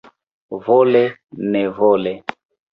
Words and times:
Vole-nevole. 0.63 2.13